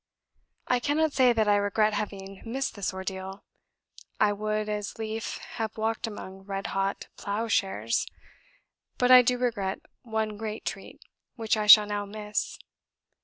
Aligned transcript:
I 0.67 0.79
cannot 0.79 1.13
say 1.13 1.31
that 1.31 1.47
I 1.47 1.57
regret 1.57 1.93
having 1.93 2.41
missed 2.43 2.73
this 2.73 2.91
ordeal; 2.91 3.43
I 4.19 4.33
would 4.33 4.67
as 4.67 4.97
lief 4.97 5.37
have 5.57 5.77
walked 5.77 6.07
among 6.07 6.39
red 6.41 6.65
hot 6.73 7.07
plough 7.17 7.47
shares; 7.47 8.07
but 8.97 9.11
I 9.11 9.21
do 9.21 9.37
regret 9.37 9.79
one 10.01 10.37
great 10.37 10.65
treat, 10.65 11.05
which 11.35 11.55
I 11.55 11.67
shall 11.67 11.85
now 11.85 12.05
miss. 12.07 12.57